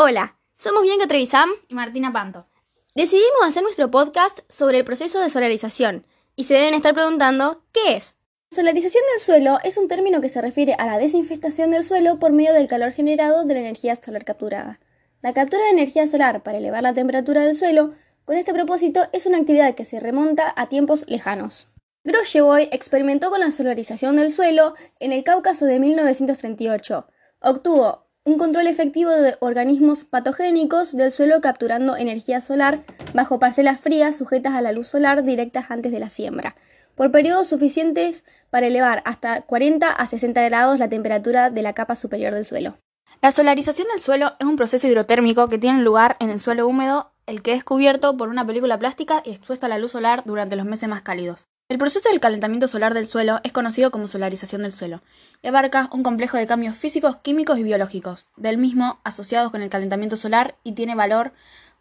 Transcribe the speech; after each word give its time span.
Hola, 0.00 0.38
somos 0.54 0.84
Bianca 0.84 1.08
Trevisam 1.08 1.50
y 1.66 1.74
Martina 1.74 2.12
Panto. 2.12 2.46
Decidimos 2.94 3.42
hacer 3.42 3.64
nuestro 3.64 3.90
podcast 3.90 4.38
sobre 4.48 4.78
el 4.78 4.84
proceso 4.84 5.20
de 5.20 5.28
solarización 5.28 6.06
y 6.36 6.44
se 6.44 6.54
deben 6.54 6.74
estar 6.74 6.94
preguntando 6.94 7.64
¿qué 7.72 7.96
es? 7.96 8.14
Solarización 8.52 9.02
del 9.10 9.18
suelo 9.18 9.58
es 9.64 9.76
un 9.76 9.88
término 9.88 10.20
que 10.20 10.28
se 10.28 10.40
refiere 10.40 10.74
a 10.74 10.86
la 10.86 10.98
desinfestación 10.98 11.72
del 11.72 11.82
suelo 11.82 12.20
por 12.20 12.30
medio 12.30 12.52
del 12.52 12.68
calor 12.68 12.92
generado 12.92 13.42
de 13.42 13.54
la 13.54 13.58
energía 13.58 13.96
solar 13.96 14.24
capturada. 14.24 14.78
La 15.20 15.34
captura 15.34 15.64
de 15.64 15.70
energía 15.70 16.06
solar 16.06 16.44
para 16.44 16.58
elevar 16.58 16.84
la 16.84 16.94
temperatura 16.94 17.40
del 17.40 17.56
suelo 17.56 17.94
con 18.24 18.36
este 18.36 18.54
propósito 18.54 19.08
es 19.12 19.26
una 19.26 19.38
actividad 19.38 19.74
que 19.74 19.84
se 19.84 19.98
remonta 19.98 20.54
a 20.56 20.68
tiempos 20.68 21.06
lejanos. 21.08 21.66
Grosjevoy 22.04 22.68
experimentó 22.70 23.30
con 23.30 23.40
la 23.40 23.50
solarización 23.50 24.14
del 24.14 24.30
suelo 24.30 24.74
en 25.00 25.10
el 25.10 25.24
Cáucaso 25.24 25.64
de 25.64 25.80
1938. 25.80 27.04
Obtuvo 27.40 28.07
un 28.28 28.36
control 28.36 28.66
efectivo 28.66 29.10
de 29.10 29.38
organismos 29.40 30.04
patogénicos 30.04 30.94
del 30.94 31.10
suelo 31.10 31.40
capturando 31.40 31.96
energía 31.96 32.42
solar 32.42 32.80
bajo 33.14 33.38
parcelas 33.38 33.80
frías 33.80 34.18
sujetas 34.18 34.52
a 34.52 34.60
la 34.60 34.72
luz 34.72 34.86
solar 34.86 35.24
directas 35.24 35.70
antes 35.70 35.92
de 35.92 35.98
la 35.98 36.10
siembra, 36.10 36.54
por 36.94 37.10
periodos 37.10 37.48
suficientes 37.48 38.24
para 38.50 38.66
elevar 38.66 39.02
hasta 39.06 39.40
40 39.40 39.90
a 39.90 40.06
60 40.06 40.42
grados 40.42 40.78
la 40.78 40.90
temperatura 40.90 41.48
de 41.48 41.62
la 41.62 41.72
capa 41.72 41.96
superior 41.96 42.34
del 42.34 42.44
suelo. 42.44 42.76
La 43.22 43.32
solarización 43.32 43.88
del 43.88 44.00
suelo 44.00 44.34
es 44.38 44.46
un 44.46 44.56
proceso 44.56 44.86
hidrotérmico 44.86 45.48
que 45.48 45.58
tiene 45.58 45.80
lugar 45.80 46.18
en 46.20 46.28
el 46.28 46.38
suelo 46.38 46.68
húmedo, 46.68 47.12
el 47.24 47.40
que 47.40 47.54
es 47.54 47.64
cubierto 47.64 48.14
por 48.18 48.28
una 48.28 48.46
película 48.46 48.78
plástica 48.78 49.22
y 49.24 49.30
expuesta 49.30 49.64
a 49.64 49.68
la 49.70 49.78
luz 49.78 49.92
solar 49.92 50.22
durante 50.26 50.54
los 50.54 50.66
meses 50.66 50.86
más 50.90 51.00
cálidos. 51.00 51.48
El 51.70 51.76
proceso 51.76 52.08
del 52.08 52.18
calentamiento 52.18 52.66
solar 52.66 52.94
del 52.94 53.06
suelo 53.06 53.40
es 53.42 53.52
conocido 53.52 53.90
como 53.90 54.06
solarización 54.06 54.62
del 54.62 54.72
suelo 54.72 55.02
y 55.42 55.48
abarca 55.48 55.90
un 55.92 56.02
complejo 56.02 56.38
de 56.38 56.46
cambios 56.46 56.74
físicos, 56.74 57.16
químicos 57.16 57.58
y 57.58 57.62
biológicos, 57.62 58.26
del 58.38 58.56
mismo 58.56 59.00
asociados 59.04 59.50
con 59.50 59.60
el 59.60 59.68
calentamiento 59.68 60.16
solar 60.16 60.56
y 60.64 60.72
tiene 60.72 60.94
valor 60.94 61.32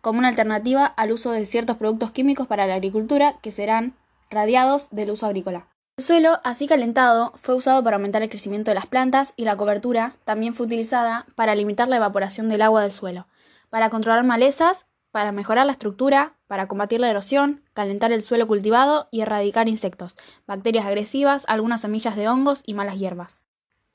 como 0.01 0.19
una 0.19 0.27
alternativa 0.27 0.85
al 0.85 1.13
uso 1.13 1.31
de 1.31 1.45
ciertos 1.45 1.77
productos 1.77 2.11
químicos 2.11 2.47
para 2.47 2.67
la 2.67 2.73
agricultura 2.73 3.35
que 3.41 3.52
serán 3.52 3.94
radiados 4.29 4.89
del 4.89 5.11
uso 5.11 5.25
agrícola. 5.25 5.67
El 5.95 6.03
suelo, 6.03 6.41
así 6.44 6.67
calentado, 6.67 7.31
fue 7.38 7.55
usado 7.55 7.81
para 7.81 7.95
aumentar 7.95 8.22
el 8.22 8.29
crecimiento 8.29 8.72
de 8.72 8.75
las 8.75 8.88
plantas 8.88 9.31
y 9.38 9.45
la 9.45 9.55
cobertura 9.55 10.16
también 10.25 10.53
fue 10.53 10.66
utilizada 10.66 11.27
para 11.35 11.55
limitar 11.55 11.88
la 11.88 11.95
evaporación 11.95 12.49
del 12.49 12.61
agua 12.61 12.81
del 12.81 12.91
suelo, 12.91 13.27
para 13.69 13.89
controlar 13.89 14.25
malezas 14.25 14.85
para 15.17 15.31
mejorar 15.31 15.65
la 15.65 15.71
estructura, 15.71 16.33
para 16.45 16.67
combatir 16.67 16.99
la 16.99 17.09
erosión, 17.09 17.63
calentar 17.73 18.11
el 18.11 18.21
suelo 18.21 18.45
cultivado 18.45 19.07
y 19.09 19.21
erradicar 19.21 19.67
insectos, 19.67 20.15
bacterias 20.45 20.85
agresivas, 20.85 21.43
algunas 21.47 21.81
semillas 21.81 22.15
de 22.15 22.29
hongos 22.29 22.61
y 22.67 22.75
malas 22.75 22.99
hierbas. 22.99 23.41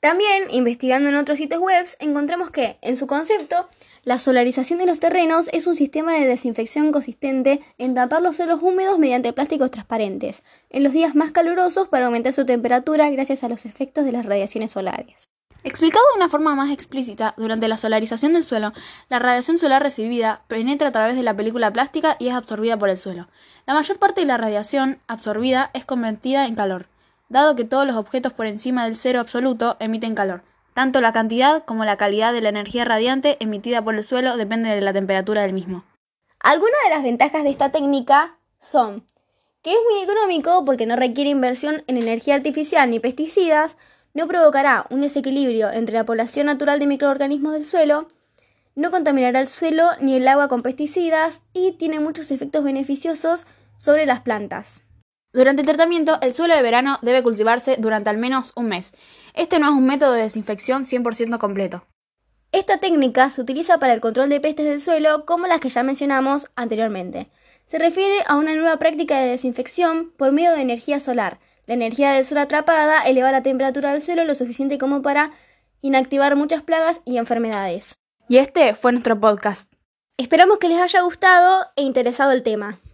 También, 0.01 0.51
investigando 0.51 1.07
en 1.07 1.15
otros 1.15 1.37
sitios 1.37 1.61
web, 1.61 1.85
encontramos 1.99 2.51
que, 2.51 2.77
en 2.81 2.97
su 2.97 3.07
concepto, 3.07 3.69
la 4.03 4.19
solarización 4.19 4.79
de 4.79 4.85
los 4.85 4.99
terrenos 4.99 5.49
es 5.53 5.65
un 5.65 5.77
sistema 5.77 6.11
de 6.11 6.25
desinfección 6.25 6.91
consistente 6.91 7.61
en 7.77 7.93
tapar 7.93 8.21
los 8.21 8.35
suelos 8.35 8.61
húmedos 8.61 8.99
mediante 8.99 9.31
plásticos 9.31 9.71
transparentes, 9.71 10.43
en 10.71 10.83
los 10.83 10.91
días 10.91 11.15
más 11.15 11.31
calurosos 11.31 11.87
para 11.87 12.07
aumentar 12.07 12.33
su 12.33 12.45
temperatura 12.45 13.09
gracias 13.11 13.45
a 13.45 13.47
los 13.47 13.65
efectos 13.65 14.03
de 14.03 14.11
las 14.11 14.25
radiaciones 14.25 14.71
solares. 14.71 15.29
Explicado 15.63 16.03
de 16.11 16.17
una 16.17 16.27
forma 16.27 16.55
más 16.55 16.71
explícita, 16.71 17.33
durante 17.37 17.69
la 17.69 17.77
solarización 17.77 18.33
del 18.33 18.43
suelo, 18.43 18.73
la 19.07 19.19
radiación 19.19 19.57
solar 19.57 19.81
recibida 19.81 20.41
penetra 20.47 20.89
a 20.89 20.91
través 20.91 21.15
de 21.15 21.23
la 21.23 21.35
película 21.35 21.71
plástica 21.71 22.17
y 22.19 22.27
es 22.27 22.33
absorbida 22.33 22.77
por 22.77 22.89
el 22.89 22.97
suelo. 22.97 23.27
La 23.65 23.73
mayor 23.73 23.97
parte 23.97 24.21
de 24.21 24.27
la 24.27 24.35
radiación 24.35 24.99
absorbida 25.07 25.71
es 25.73 25.85
convertida 25.85 26.47
en 26.47 26.55
calor, 26.55 26.87
dado 27.29 27.55
que 27.55 27.63
todos 27.63 27.87
los 27.87 27.95
objetos 27.95 28.33
por 28.33 28.45
encima 28.45 28.83
del 28.83 28.97
cero 28.97 29.21
absoluto 29.21 29.77
emiten 29.79 30.15
calor. 30.15 30.43
Tanto 30.73 30.99
la 30.99 31.13
cantidad 31.13 31.63
como 31.63 31.85
la 31.85 31.95
calidad 31.95 32.33
de 32.33 32.41
la 32.41 32.49
energía 32.49 32.83
radiante 32.83 33.37
emitida 33.39 33.81
por 33.81 33.95
el 33.95 34.03
suelo 34.03 34.35
depende 34.35 34.69
de 34.69 34.81
la 34.81 34.91
temperatura 34.91 35.43
del 35.43 35.53
mismo. 35.53 35.85
Algunas 36.39 36.79
de 36.83 36.89
las 36.89 37.03
ventajas 37.03 37.43
de 37.43 37.51
esta 37.51 37.71
técnica 37.71 38.37
son 38.59 39.05
que 39.61 39.71
es 39.71 39.79
muy 39.89 40.03
económico 40.03 40.65
porque 40.65 40.85
no 40.85 40.97
requiere 40.97 41.29
inversión 41.29 41.83
en 41.87 41.97
energía 41.97 42.35
artificial 42.35 42.89
ni 42.89 42.99
pesticidas, 42.99 43.77
no 44.13 44.27
provocará 44.27 44.85
un 44.89 45.01
desequilibrio 45.01 45.71
entre 45.71 45.95
la 45.95 46.05
población 46.05 46.45
natural 46.45 46.79
de 46.79 46.87
microorganismos 46.87 47.53
del 47.53 47.63
suelo, 47.63 48.07
no 48.75 48.91
contaminará 48.91 49.39
el 49.39 49.47
suelo 49.47 49.89
ni 49.99 50.15
el 50.15 50.27
agua 50.27 50.47
con 50.47 50.63
pesticidas 50.63 51.41
y 51.53 51.73
tiene 51.73 51.99
muchos 51.99 52.31
efectos 52.31 52.63
beneficiosos 52.63 53.45
sobre 53.77 54.05
las 54.05 54.21
plantas. 54.21 54.83
Durante 55.31 55.61
el 55.61 55.67
tratamiento, 55.67 56.19
el 56.21 56.33
suelo 56.33 56.55
de 56.55 56.61
verano 56.61 56.99
debe 57.01 57.23
cultivarse 57.23 57.77
durante 57.79 58.09
al 58.09 58.17
menos 58.17 58.51
un 58.55 58.67
mes. 58.67 58.93
Este 59.33 59.57
no 59.57 59.69
es 59.69 59.73
un 59.73 59.85
método 59.85 60.13
de 60.13 60.21
desinfección 60.21 60.85
100% 60.85 61.39
completo. 61.39 61.85
Esta 62.51 62.77
técnica 62.77 63.31
se 63.31 63.41
utiliza 63.41 63.79
para 63.79 63.93
el 63.93 64.01
control 64.01 64.29
de 64.29 64.39
pestes 64.39 64.65
del 64.65 64.79
suelo 64.79 65.25
como 65.25 65.47
las 65.47 65.59
que 65.59 65.69
ya 65.69 65.81
mencionamos 65.81 66.51
anteriormente. 66.55 67.31
Se 67.65 67.79
refiere 67.79 68.17
a 68.27 68.35
una 68.35 68.53
nueva 68.53 68.77
práctica 68.77 69.19
de 69.19 69.29
desinfección 69.29 70.11
por 70.17 70.31
medio 70.31 70.51
de 70.51 70.61
energía 70.61 70.99
solar, 70.99 71.39
la 71.65 71.73
energía 71.73 72.11
del 72.11 72.25
sol 72.25 72.39
atrapada 72.39 73.03
eleva 73.03 73.31
la 73.31 73.43
temperatura 73.43 73.93
del 73.93 74.01
suelo 74.01 74.25
lo 74.25 74.35
suficiente 74.35 74.77
como 74.77 75.01
para 75.01 75.31
inactivar 75.81 76.35
muchas 76.35 76.63
plagas 76.63 77.01
y 77.05 77.17
enfermedades. 77.17 77.95
Y 78.27 78.37
este 78.37 78.73
fue 78.73 78.91
nuestro 78.91 79.19
podcast. 79.19 79.71
Esperamos 80.17 80.57
que 80.57 80.69
les 80.69 80.79
haya 80.79 81.01
gustado 81.01 81.65
e 81.75 81.83
interesado 81.83 82.31
el 82.31 82.43
tema. 82.43 82.81